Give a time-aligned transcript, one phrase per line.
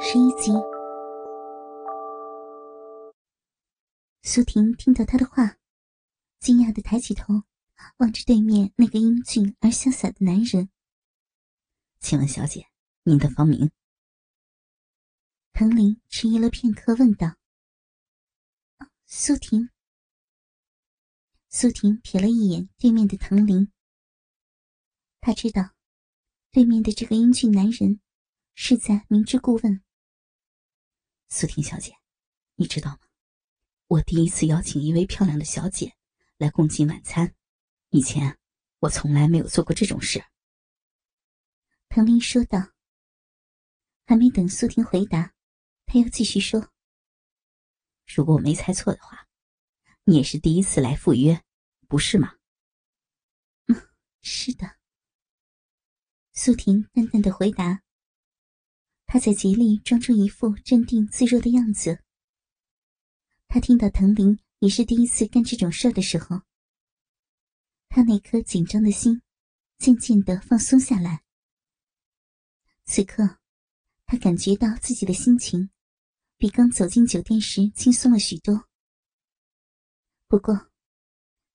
[0.00, 0.50] 十一集，
[4.22, 5.56] 苏婷听到他的话，
[6.40, 7.44] 惊讶的抬起头，
[7.98, 10.68] 望着对面那个英俊而潇洒的男人。
[12.00, 12.66] 请问小姐，
[13.04, 13.70] 您的芳名？
[15.52, 17.36] 唐林迟疑了片刻，问道
[19.06, 19.70] ：“苏婷。”
[21.48, 23.70] 苏婷瞥了一眼对面的藤林，
[25.20, 25.70] 他知道，
[26.50, 28.00] 对面的这个英俊男人
[28.54, 29.83] 是在明知故问。
[31.36, 31.98] 苏婷小姐，
[32.54, 33.00] 你知道吗？
[33.88, 35.92] 我第一次邀请一位漂亮的小姐
[36.36, 37.34] 来共进晚餐，
[37.90, 38.38] 以前
[38.78, 40.24] 我从来没有做过这种事。
[41.88, 42.72] 藤林说道。
[44.06, 45.34] 还没等苏婷回答，
[45.86, 46.70] 他又继续说
[48.06, 49.26] ：“如果我没猜错的话，
[50.04, 51.42] 你也是第一次来赴约，
[51.88, 52.36] 不是吗
[53.66, 53.88] ？”“嗯，
[54.20, 54.76] 是的。”
[56.32, 57.83] 苏婷淡淡的回答。
[59.06, 62.02] 他在极力装出一副镇定自若的样子。
[63.46, 66.42] 他听到藤林也是第一次干这种事的时候，
[67.88, 69.22] 他那颗紧张的心
[69.78, 71.22] 渐渐的放松下来。
[72.84, 73.38] 此刻，
[74.06, 75.70] 他感觉到自己的心情
[76.36, 78.68] 比刚走进酒店时轻松了许多。
[80.26, 80.68] 不过，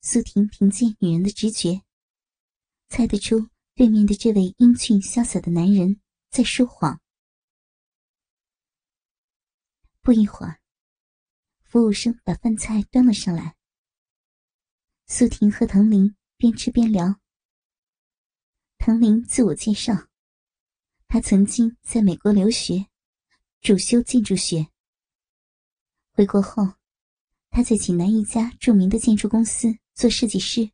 [0.01, 1.81] 苏婷凭借女人的直觉，
[2.87, 7.01] 猜得出对面的这位英俊潇洒的男人在说谎。
[10.01, 10.59] 不一会儿，
[11.61, 13.55] 服务生把饭菜端了上来。
[15.07, 17.19] 苏婷和藤林边吃边聊。
[18.77, 20.07] 藤林自我介绍，
[21.07, 22.87] 他曾经在美国留学，
[23.61, 24.67] 主修建筑学。
[26.13, 26.75] 回国后，
[27.49, 30.71] 他在济南一家著名的建筑公司做设计师。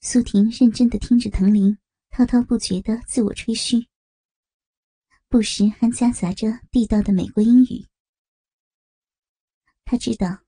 [0.00, 1.78] 苏婷认真的听着藤林
[2.10, 3.88] 滔滔不绝的自我吹嘘。
[5.34, 7.88] 不时还夹杂着地道的美国英语。
[9.84, 10.44] 他知道，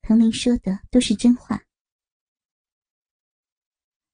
[0.00, 1.62] 藤林说的都是真话。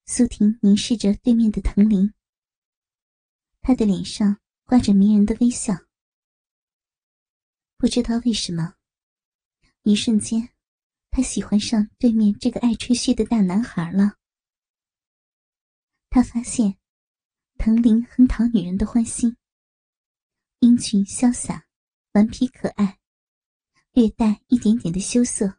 [0.04, 2.12] 苏婷凝视着对面的藤林，
[3.60, 5.72] 他的脸上挂着迷人的微笑。
[7.76, 8.74] 不知道为什么，
[9.84, 10.48] 一瞬间，
[11.12, 14.16] 他喜欢上对面这个爱吹嘘的大男孩了。
[16.10, 16.76] 他发现，
[17.56, 19.36] 藤林很讨女人的欢心。
[20.62, 21.66] 英俊潇洒，
[22.12, 23.00] 顽皮可爱，
[23.90, 25.58] 略带一点点的羞涩。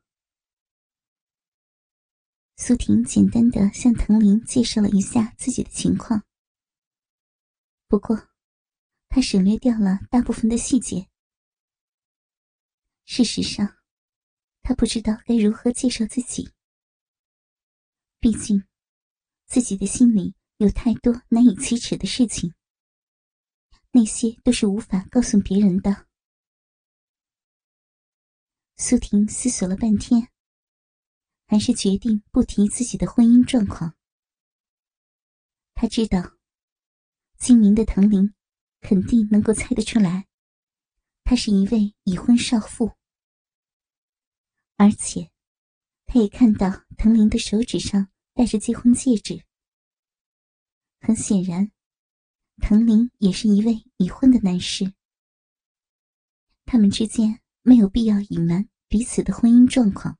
[2.55, 6.23] 苏婷简单的向藤林介绍了一下自己的情况，
[7.89, 8.29] 不过，
[9.09, 11.09] 她省略掉了大部分的细节。
[13.03, 13.75] 事实上，
[14.61, 16.49] 她不知道该如何介绍自己，
[18.21, 18.65] 毕竟，
[19.47, 22.53] 自己的心里有太多难以启齿的事情。
[23.95, 26.07] 那些都是无法告诉别人的。
[28.75, 30.29] 苏婷思索了半天，
[31.45, 33.95] 还是决定不提自己的婚姻状况。
[35.75, 36.37] 他知道，
[37.37, 38.33] 精明的藤林
[38.81, 40.27] 肯定能够猜得出来，
[41.23, 42.97] 她是一位已婚少妇。
[44.75, 45.31] 而且，
[46.07, 49.45] 他也看到藤林的手指上戴着结婚戒指。
[50.99, 51.72] 很显然。
[52.61, 54.93] 藤林也是一位已婚的男士，
[56.65, 60.17] 他们之间没有必要隐瞒彼此的婚姻状况。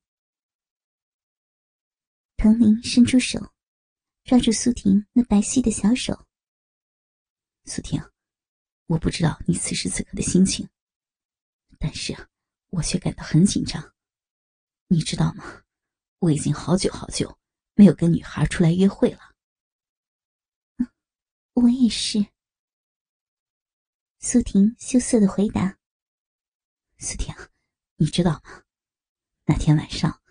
[2.35, 3.53] 藤林伸出手，
[4.23, 6.25] 抓住苏婷那白皙的小手。
[7.66, 8.03] 苏婷，
[8.88, 10.67] 我不知道你此时此刻的心情，
[11.79, 12.13] 但是
[12.69, 13.94] 我却感到很紧张。
[14.88, 15.61] 你知道吗？
[16.19, 17.38] 我已经好久好久
[17.75, 19.32] 没有跟女孩出来约会了。
[21.53, 22.25] 我也是。
[24.19, 25.78] 苏婷羞涩的回答
[26.97, 27.36] ：“苏婷，
[27.97, 28.64] 你知道吗？
[29.46, 30.22] 那天晚上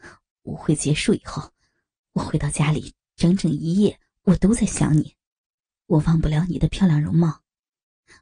[0.43, 1.53] 舞会结束以后，
[2.13, 5.17] 我回到家里，整整一夜，我都在想你。
[5.87, 7.45] 我忘不了你的漂亮容貌，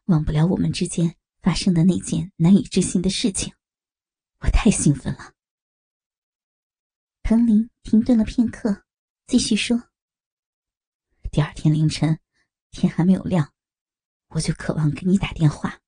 [0.06, 3.54] 忘不了我们之间发生的那件难以置信的事情。
[4.40, 5.34] 我太兴奋了。”
[7.22, 8.84] 藤林停顿了片刻，
[9.26, 9.90] 继续说
[11.30, 12.20] ：“第二天凌晨。”
[12.70, 13.52] 天还没有亮，
[14.28, 15.80] 我就渴望给你打电话。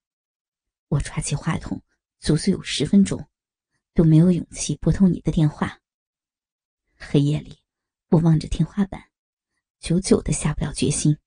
[0.89, 1.81] 我抓起话筒，
[2.19, 3.27] 足足有十分钟，
[3.93, 5.79] 都没有勇气拨通你的电话。
[6.95, 7.59] 黑夜里，
[8.09, 9.09] 我望着天花板，
[9.79, 11.17] 久久的下不了决心。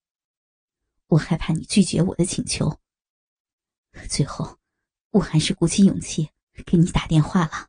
[1.08, 2.78] 我害怕你拒绝我的请求。
[4.08, 4.58] 最后，
[5.10, 6.30] 我还是鼓起勇气
[6.64, 7.68] 给你打电话了。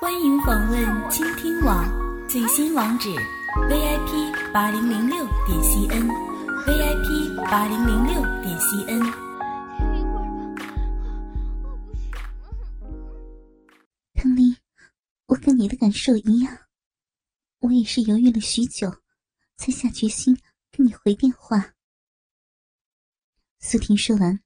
[0.00, 3.08] 欢迎访问倾听网最新网址
[3.68, 6.33] ：vip 八零零六点 cn。
[6.66, 9.02] VIP 八零零六点 CN。
[14.14, 14.56] 汤林，
[15.26, 16.58] 我跟你的感受一样，
[17.58, 19.02] 我也是犹豫了许久，
[19.58, 20.40] 才下决心
[20.70, 21.74] 跟你回电话。
[23.58, 24.40] 苏婷说完，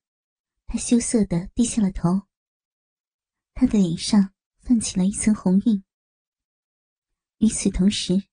[0.67, 2.23] 她羞涩的低下了头，
[3.55, 5.85] 她的脸上泛起了一层红晕。
[7.39, 8.25] 与此同时，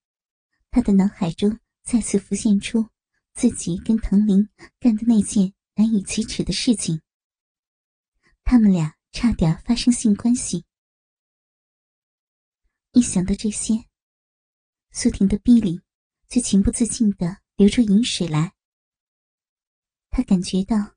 [0.72, 2.90] 她的脑海中再次浮现出
[3.36, 4.50] 自己跟藤林
[4.80, 7.02] 干的那件难以启齿的事情。
[8.46, 10.64] 他们俩差点发生性关系。
[12.94, 13.74] 一想到这些，
[14.92, 15.82] 苏婷的臂里
[16.30, 18.54] 就情不自禁的流出饮水来。
[20.10, 20.96] 她感觉到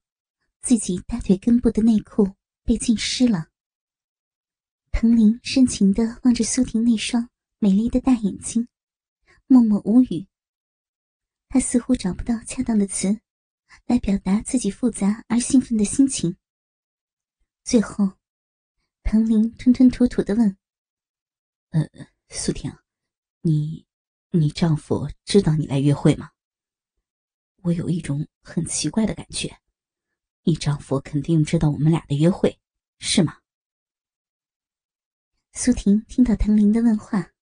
[0.61, 3.49] 自己大腿根部的内裤被浸湿了。
[4.93, 8.69] 藤林深情的望着苏婷那双美丽的大眼睛，
[9.49, 10.28] 默默无语。
[11.49, 13.21] 他似乎找不到恰当的词
[13.87, 16.37] 来表达自己复杂而兴奋的心情。
[17.65, 18.19] 最后，
[19.03, 20.57] 藤林吞吞吐吐的问
[21.71, 21.89] ：“呃，
[22.29, 22.71] 苏婷，
[23.41, 23.87] 你，
[24.31, 26.31] 你丈夫知道你来约会吗？
[27.63, 29.59] 我有一种很奇怪的感觉，
[30.43, 32.61] 你丈夫肯定知道我们俩的约会，
[32.99, 33.41] 是吗？”
[35.53, 37.33] 苏婷听到藤林的问话，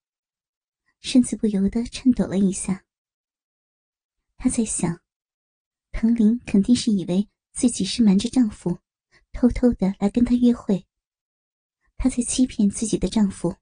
[1.00, 2.85] 身子不由得颤抖了一下。
[4.36, 5.00] 她在想，
[5.92, 8.78] 藤林肯定是以为自己是瞒着丈夫。
[9.32, 10.86] 偷偷的来跟他约会，
[11.98, 13.56] 她在欺骗自己的丈夫。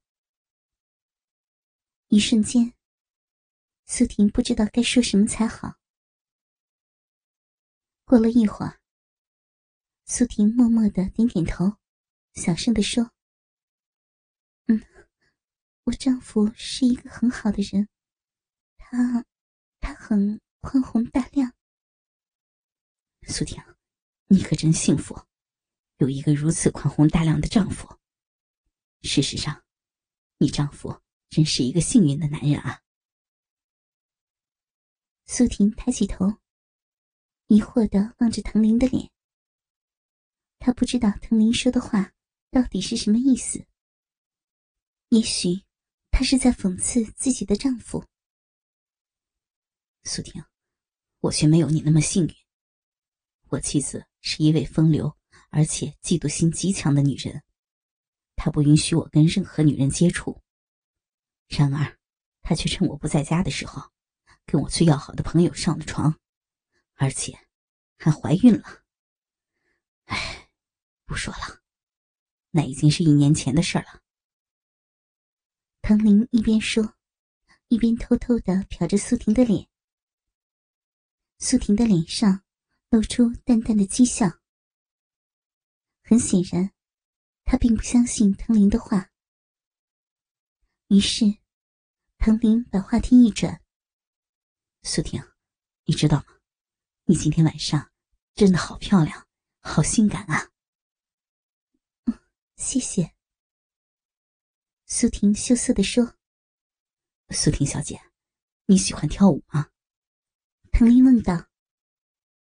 [2.07, 2.73] 一瞬间，
[3.85, 5.75] 苏婷不知道该说什么才好。
[8.05, 8.79] 过了一会儿，
[10.05, 11.77] 苏婷默默的点点头，
[12.35, 13.11] 小声的说
[14.67, 14.81] ：“嗯，
[15.83, 17.89] 我丈夫是一个很好的人，
[18.77, 19.25] 他，
[19.81, 21.53] 他很宽宏大量。”
[23.27, 23.63] 苏婷，
[24.27, 25.15] 你可真幸福。
[25.97, 27.99] 有一个如此宽宏大量的丈夫。
[29.03, 29.63] 事实上，
[30.39, 32.81] 你丈夫真是一个幸运的男人啊。
[35.25, 36.39] 苏婷抬起头，
[37.47, 39.11] 疑惑的望着藤林的脸。
[40.57, 42.11] 她不知道藤林说的话
[42.49, 43.65] 到底是什么意思。
[45.09, 45.63] 也许
[46.09, 48.03] 他是在讽刺自己的丈夫。
[50.03, 50.43] 苏婷，
[51.25, 52.35] 我却没有你那么幸运。
[53.49, 55.15] 我妻子是一位风流。
[55.51, 57.41] 而且嫉妒心极强的女人，
[58.35, 60.41] 她不允许我跟任何女人接触。
[61.47, 61.97] 然而，
[62.41, 63.81] 她却趁我不在家的时候，
[64.45, 66.19] 跟我最要好的朋友上了床，
[66.95, 67.39] 而且
[67.97, 68.83] 还怀孕了。
[70.05, 70.49] 唉，
[71.05, 71.61] 不说了，
[72.51, 74.01] 那已经是一年前的事了。
[75.81, 76.95] 唐林一边说，
[77.69, 79.69] 一边偷偷的瞟着苏婷的脸。
[81.37, 82.43] 苏婷的脸上
[82.89, 84.39] 露出淡淡的讥笑。
[86.03, 86.71] 很显然，
[87.43, 89.11] 他并不相信藤林的话。
[90.87, 91.25] 于是，
[92.17, 93.61] 藤林把话题一转
[94.83, 95.21] ：“苏婷，
[95.85, 96.39] 你知道吗？
[97.05, 97.91] 你今天晚上
[98.33, 99.27] 真的好漂亮，
[99.61, 100.51] 好性感啊
[102.05, 102.19] ！”“嗯，
[102.55, 103.15] 谢谢。”
[104.85, 106.15] 苏婷羞涩的说。
[107.31, 107.99] “苏婷小姐，
[108.67, 109.71] 你喜欢跳舞吗？”
[110.77, 111.47] 藤林问道。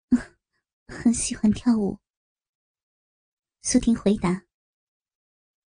[0.90, 2.00] “，很喜欢跳舞。”
[3.62, 4.48] 苏婷回答：“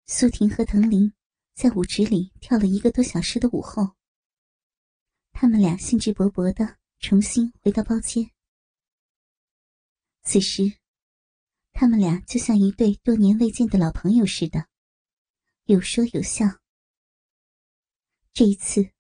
[0.09, 1.13] 苏婷和藤林
[1.53, 3.95] 在舞池里跳了一个多小时的舞后，
[5.33, 8.31] 他们俩兴致勃勃的重新回到包间。
[10.23, 10.79] 此时，
[11.73, 14.67] 他们俩就像一对多年未见的老朋友似的，
[15.65, 16.47] 有说有笑。
[18.33, 18.93] 这一次，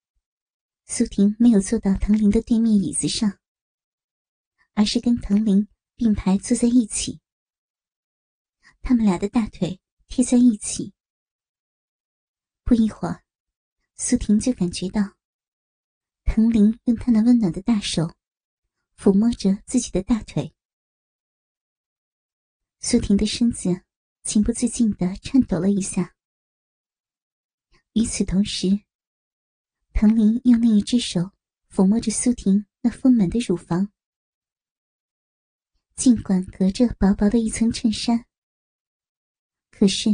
[0.84, 3.38] 苏婷没有坐到藤林的对面椅子上，
[4.76, 5.66] 而是跟藤林
[5.96, 7.20] 并排坐在一起。”
[8.82, 10.92] 他们俩的大腿贴在一起，
[12.62, 13.24] 不一会儿，
[13.96, 15.16] 苏婷就感觉到
[16.24, 18.14] 藤林用他那温暖的大手
[18.96, 20.54] 抚摸着自己的大腿。
[22.78, 23.82] 苏婷的身子
[24.22, 26.14] 情不自禁的颤抖了一下。
[27.94, 28.68] 与此同时，
[29.94, 31.32] 藤林用另一只手
[31.68, 33.90] 抚摸着苏婷那丰满的乳房，
[35.96, 38.26] 尽管隔着薄薄的一层衬衫。
[39.70, 40.10] 可是，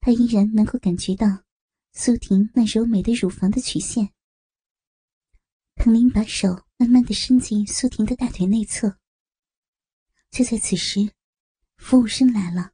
[0.00, 1.44] 他依然能够感觉到
[1.92, 4.12] 苏婷那柔美的乳房的曲线。
[5.74, 8.98] 藤林把手慢慢的伸进苏婷的大腿内侧。
[10.30, 11.12] 就在此时，
[11.76, 12.72] 服务生来了。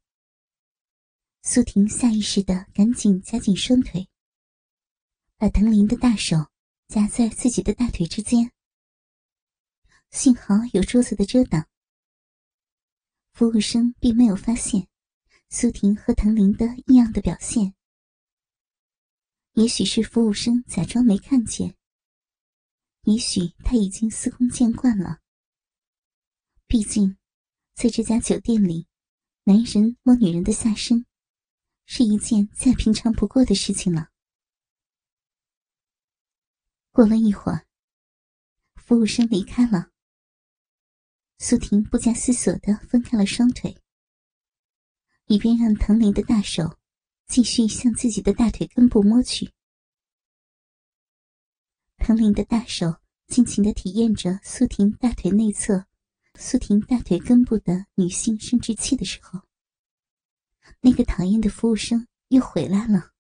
[1.43, 4.09] 苏婷下意识的赶紧夹紧双腿，
[5.37, 6.37] 把藤林的大手
[6.89, 8.53] 夹在自己的大腿之间。
[10.11, 11.67] 幸好有桌子的遮挡，
[13.33, 14.89] 服务生并没有发现。
[15.55, 17.75] 苏婷和藤林的异样的表现，
[19.53, 21.77] 也许是服务生假装没看见，
[23.03, 25.21] 也许他已经司空见惯了。
[26.67, 27.19] 毕竟，
[27.75, 28.87] 在这家酒店里，
[29.45, 31.05] 男人摸女人的下身，
[31.85, 34.09] 是一件再平常不过的事情了。
[36.93, 37.67] 过了一会儿，
[38.77, 39.92] 服务生离开了。
[41.45, 43.77] 苏婷不假思索的分开了双腿，
[45.27, 46.79] 以便让藤林的大手
[47.27, 49.51] 继续向自己的大腿根部摸去。
[51.97, 52.95] 藤林的大手
[53.27, 55.85] 尽情的体验着苏婷大腿内侧、
[56.37, 59.41] 苏婷大腿根部的女性生殖器的时候，
[60.81, 63.11] 那个讨厌的服务生又回来了。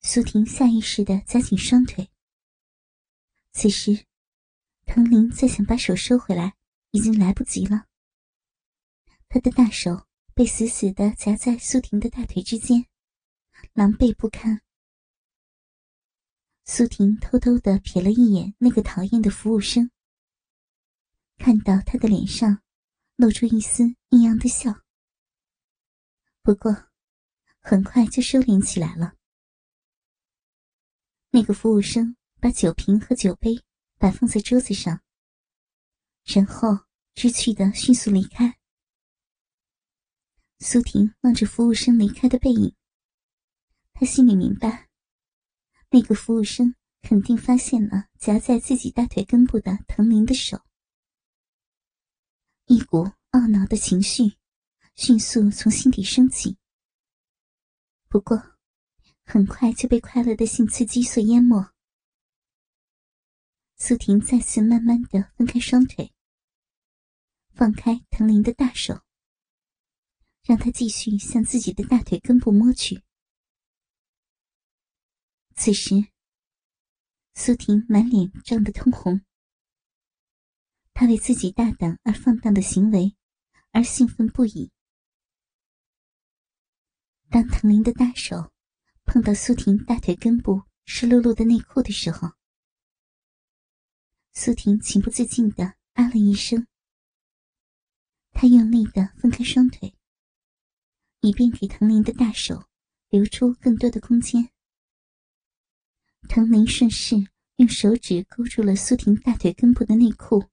[0.00, 2.10] 苏婷下意识的夹紧双腿。
[3.52, 4.06] 此时，
[4.86, 6.54] 藤林再想把手收回来。
[6.92, 7.86] 已经来不及了。
[9.28, 12.86] 他的大手被死死的夹在苏婷的大腿之间，
[13.72, 14.60] 狼狈不堪。
[16.64, 19.90] 苏婷偷偷的瞥了一眼那个讨厌的服务生，
[21.38, 22.62] 看到他的脸上
[23.16, 24.82] 露出一丝阴阳的笑，
[26.42, 26.90] 不过
[27.60, 29.14] 很快就收敛起来了。
[31.30, 33.64] 那个服务生把酒瓶和酒杯
[33.96, 35.02] 摆放在桌子上。
[36.24, 38.58] 然后知趣的迅速离开。
[40.60, 42.74] 苏婷望着服务生离开的背影，
[43.92, 44.88] 她心里明白，
[45.90, 50.60] 那个服务生肯定发现了夹在自己大腿根部的藤林的手。
[52.66, 54.36] 一股懊恼的情绪
[54.94, 56.56] 迅速从心底升起，
[58.08, 58.40] 不过
[59.24, 61.72] 很快就被快乐的性刺激所淹没。
[63.84, 66.14] 苏婷再次慢慢的分开双腿，
[67.52, 69.02] 放开藤林的大手，
[70.44, 73.02] 让他继续向自己的大腿根部摸去。
[75.56, 75.96] 此时，
[77.34, 79.22] 苏婷满脸涨得通红，
[80.94, 83.16] 她为自己大胆而放荡的行为
[83.72, 84.70] 而兴奋不已。
[87.28, 88.52] 当藤林的大手
[89.04, 92.28] 碰到苏婷大腿根部湿漉漉的内裤的时候，
[94.34, 96.66] 苏婷情不自禁的啊了一声，
[98.32, 99.94] 她用力的分开双腿，
[101.20, 102.64] 以便给藤林的大手
[103.10, 104.48] 留出更多的空间。
[106.28, 107.16] 藤林顺势
[107.56, 110.46] 用手指勾住了苏婷大腿根部的内裤，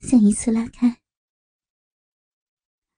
[0.00, 1.00] 向一次拉开。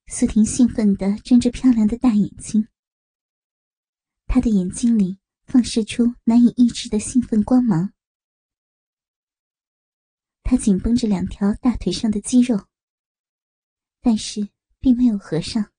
[0.07, 2.69] 苏婷兴奋的睁着漂亮的大眼睛，
[4.27, 7.93] 她的眼睛里放射出难以抑制的兴奋光芒。
[10.51, 12.67] 他紧绷着两条大腿上的肌肉，
[14.01, 14.49] 但是
[14.81, 15.71] 并没有合上。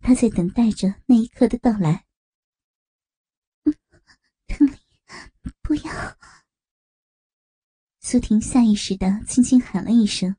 [0.00, 2.06] 他在等待着那一刻的到来。
[4.48, 4.76] 藤林，
[5.62, 6.18] 不要！
[8.00, 10.34] 苏婷下意识的轻轻喊了一声。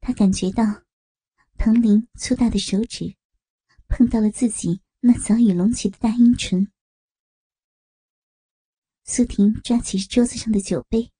[0.00, 0.84] 他感觉到
[1.56, 3.16] 藤林粗大的手指
[3.86, 6.70] 碰到了自己那早已隆起的大阴唇。
[9.10, 11.10] 苏婷抓起桌子上的酒杯，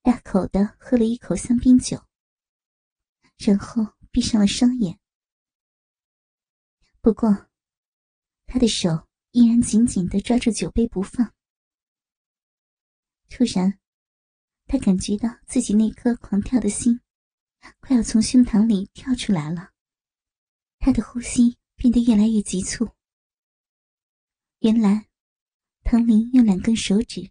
[0.00, 2.06] 大口的喝了一口香槟酒，
[3.36, 4.96] 然后闭上了双眼。
[7.00, 7.48] 不过，
[8.46, 11.34] 他的手依然紧紧的抓住酒杯不放。
[13.28, 13.80] 突然，
[14.66, 17.00] 他感觉到自己那颗狂跳的心，
[17.80, 19.72] 快要从胸膛里跳出来了。
[20.78, 22.88] 他的呼吸变得越来越急促。
[24.60, 25.07] 原来。
[25.90, 27.30] 藤林用两根手指，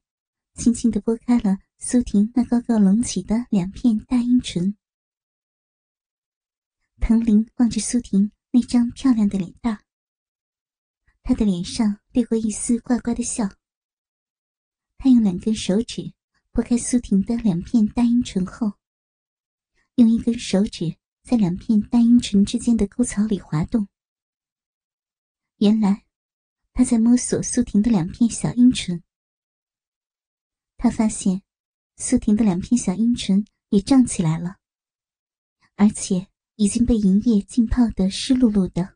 [0.55, 4.75] 轻轻的拨开了苏婷那高高隆起的两片大阴唇。
[6.99, 9.83] 藤林望着苏婷那张漂亮的脸蛋，
[11.21, 13.47] 他的脸上掠过一丝怪怪的笑。
[14.97, 16.15] 他用两根手指
[16.51, 18.73] 拨开苏婷的两片大阴唇后，
[19.97, 23.87] 用一根手指在两片大阴唇之间的沟槽里滑动。
[25.57, 26.06] 原来。
[26.77, 29.01] 他在摸索苏婷的两片小阴唇，
[30.77, 31.41] 他发现
[31.95, 34.57] 苏婷的两片小阴唇也胀起来了，
[35.73, 38.95] 而且已经被银液浸泡的湿漉漉的。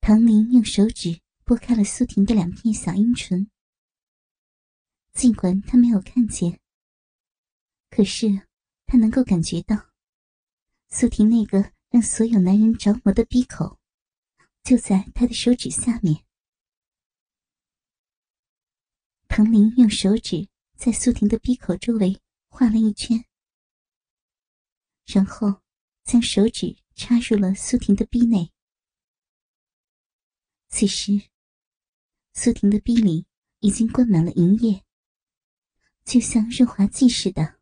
[0.00, 3.50] 唐林用手指拨开了苏婷的两片小阴唇，
[5.12, 6.58] 尽管他没有看见，
[7.90, 8.48] 可是
[8.86, 9.90] 他能够感觉到
[10.88, 13.78] 苏婷那个让所有男人着魔的闭口。
[14.64, 16.24] 就在他的手指下面，
[19.28, 22.18] 藤林用手指在苏婷的鼻口周围
[22.48, 23.26] 画了一圈，
[25.04, 25.60] 然后
[26.02, 28.50] 将手指插入了苏婷的鼻内。
[30.68, 31.28] 此时，
[32.32, 33.26] 苏婷的鼻里
[33.58, 34.82] 已经灌满了银液，
[36.06, 37.60] 就像润滑剂似的。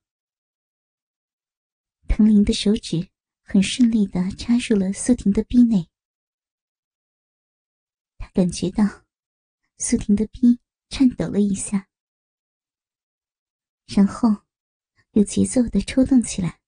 [2.06, 3.10] 藤林的手指
[3.42, 5.88] 很顺利的插入了苏婷的鼻内，
[8.32, 9.04] 感觉到
[9.76, 10.58] 苏婷的臂
[10.88, 11.86] 颤抖了一下，
[13.86, 14.44] 然后
[15.10, 16.60] 有节奏的抽动起来，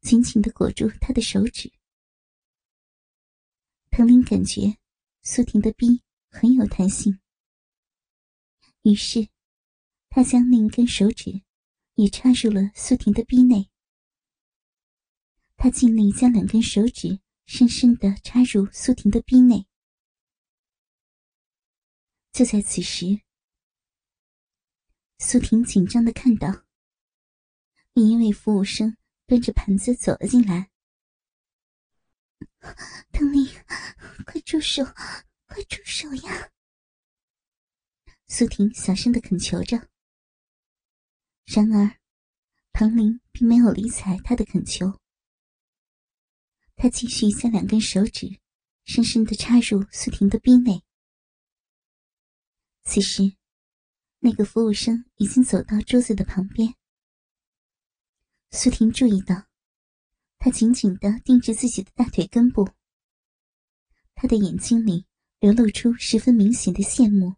[0.00, 1.72] 紧紧的裹住他的手指。
[3.90, 4.78] 藤林感觉
[5.22, 7.20] 苏婷的臂很有弹性，
[8.82, 9.28] 于是
[10.08, 11.42] 他将另一根手指
[11.94, 13.70] 也插入了苏婷的臂内。
[15.56, 19.68] 他尽力将两根手指深深的插入苏婷的臂内。
[22.36, 23.22] 就在此时，
[25.16, 26.66] 苏婷紧张的看到
[27.94, 28.94] 另一位服务生
[29.26, 30.70] 端着盘子走了进来。
[33.10, 33.48] 唐林，
[34.26, 34.84] 快住手！
[35.46, 36.50] 快住手呀！
[38.26, 39.88] 苏婷小声的恳求着。
[41.46, 41.98] 然而，
[42.74, 45.00] 唐林并没有理睬她的恳求。
[46.74, 48.38] 他继续将两根手指
[48.84, 50.82] 深深的插入苏婷的逼内。
[52.88, 53.36] 此时，
[54.20, 56.74] 那个服务生已经走到桌子的旁边。
[58.52, 59.48] 苏婷注意到，
[60.38, 62.70] 他紧紧的盯着自己的大腿根部。
[64.14, 65.04] 他的眼睛里
[65.40, 67.34] 流露出十分明显的羡慕、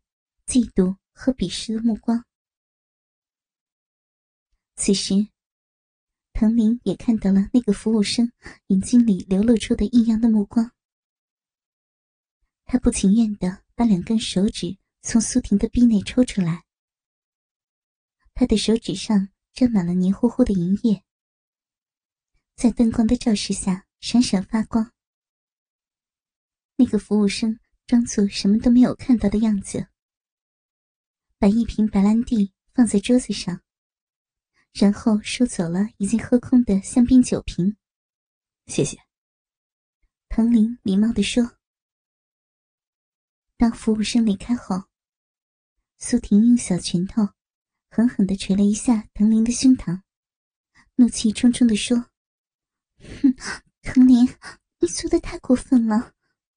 [0.47, 2.25] 嫉妒和鄙视的目光。
[4.77, 5.29] 此时。
[6.35, 8.31] 藤林也看到了那个服务生
[8.69, 10.71] 眼睛里流露出的异样的目光，
[12.65, 16.65] 他不情愿的把两根手指从苏婷的臂内抽出来，
[18.35, 21.05] 他的手指上沾满了黏糊糊的银液，
[22.57, 24.93] 在灯光的照射下闪闪发光。
[26.77, 29.89] 那个服务生装作什么都没有看到的样子，
[31.39, 33.63] 把一瓶白兰地放在桌子上。
[34.75, 37.77] 然后收走了已经喝空的香槟酒瓶，
[38.67, 38.99] 谢谢。
[40.29, 41.58] 藤林礼貌地说。
[43.59, 44.85] 当服务生离开后，
[45.99, 47.29] 苏婷用小拳头
[47.91, 50.03] 狠狠地捶了一下藤林的胸膛，
[50.95, 52.09] 怒气冲冲地说
[53.21, 53.35] ：“哼，
[53.83, 54.27] 藤林，
[54.79, 56.15] 你做的太过分了！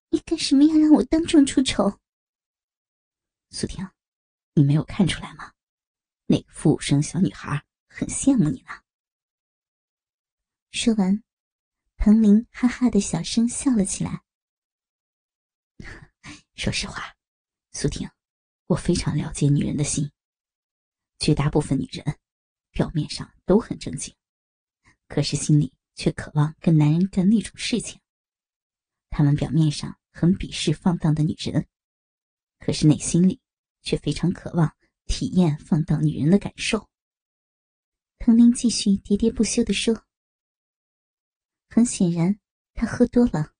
[0.09, 1.99] 你干什么要让我当众出丑？”
[3.49, 3.89] 苏婷，
[4.53, 5.53] 你没有看出来吗？
[6.27, 7.65] 那个服务生小女孩。
[7.93, 8.69] 很羡慕你呢。
[10.71, 11.21] 说完，
[11.97, 14.23] 彭林哈哈的小声笑了起来。
[16.61, 17.15] 说实话，
[17.71, 18.07] 苏婷，
[18.67, 20.11] 我非常了解女人的心。
[21.17, 22.19] 绝大部分女人，
[22.69, 24.15] 表面上都很正经，
[25.07, 27.99] 可是心里却渴望跟男人干那种事情。
[29.09, 31.67] 他们表面上很鄙视放荡的女人，
[32.59, 33.41] 可是内心里
[33.81, 36.87] 却非常渴望体验放荡女人的感受。
[38.19, 40.05] 藤林继续喋喋不休地说
[41.69, 42.39] ：“很显然，
[42.75, 43.51] 他喝多了。”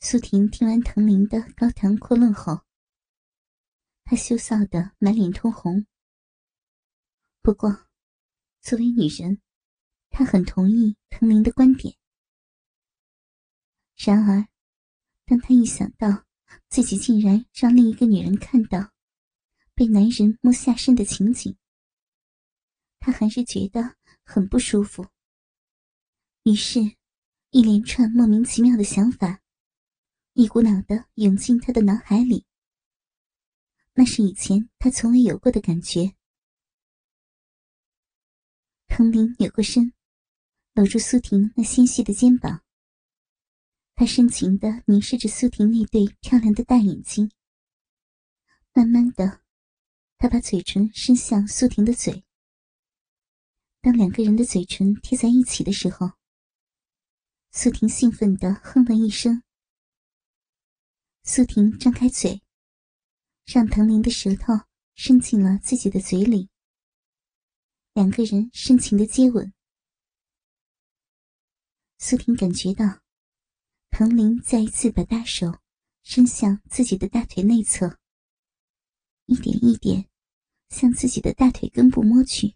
[0.00, 2.60] 苏婷听完藤林的高谈阔论后，
[4.04, 5.86] 她羞臊的满脸通红。
[7.42, 7.88] 不过，
[8.60, 9.42] 作为女人，
[10.08, 11.96] 她很同意藤林的观点。
[13.96, 14.46] 然而，
[15.26, 16.24] 当她一想到
[16.68, 18.92] 自己竟然让另一个女人看到
[19.74, 21.58] 被男人摸下身的情景，
[23.00, 25.08] 他还是觉得很不舒服，
[26.44, 26.78] 于是，
[27.50, 29.40] 一连串莫名其妙的想法，
[30.40, 32.46] 一股脑的涌进他的脑海里。
[33.94, 36.14] 那是以前他从未有过的感觉。
[38.86, 39.92] 藤林扭过身，
[40.74, 42.62] 搂住苏婷那纤细的肩膀。
[43.96, 47.32] 他深情的凝视着苏婷那对漂亮的大眼睛。
[48.72, 49.40] 慢慢的，
[50.18, 52.22] 他把嘴唇伸向苏婷的嘴。
[53.80, 56.12] 当两个人的嘴唇贴在一起的时候，
[57.50, 59.42] 苏婷兴奋地哼了一声。
[61.30, 62.40] 苏婷张开嘴，
[63.44, 64.54] 让藤林的舌头
[64.94, 66.48] 伸进了自己的嘴里。
[67.92, 69.52] 两个人深情的接吻。
[71.98, 73.02] 苏婷感觉到，
[73.90, 75.60] 藤林再一次把大手
[76.02, 77.98] 伸向自己的大腿内侧，
[79.26, 80.08] 一点一点
[80.70, 82.54] 向自己的大腿根部摸去。